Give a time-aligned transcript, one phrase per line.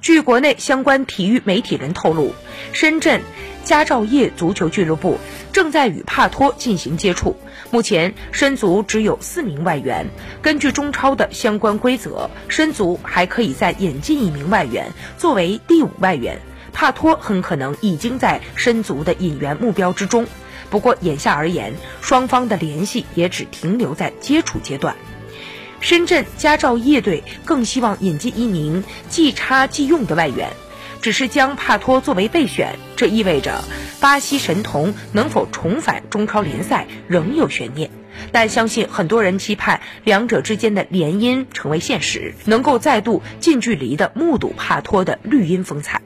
[0.00, 2.32] 据国内相关体育媒体人透露，
[2.72, 3.20] 深圳
[3.64, 5.18] 佳兆业足球俱乐部
[5.52, 7.36] 正在与帕托进行接触。
[7.70, 10.08] 目前，申足只有四名外援。
[10.42, 16.40] 根据中超的相关规则，申足还可以再引进一名外援作为第五外援。
[16.72, 20.26] 帕托很可能已经在申足的引援目标之中。
[20.70, 24.96] 不过，眼下而言，双方的联系也只停留在接触阶段。
[25.80, 30.50] 深圳佳兆业队更希望引进一名即插即用的外援，
[31.00, 33.64] 只是将帕托作为备选，这意味着
[33.98, 37.90] 巴西神童能否重返中超联赛仍有悬念。
[38.32, 46.02] 但相信很多人期盼两者之间的联姻成为现实，能够再度近距离的目睹帕托的绿茵风采。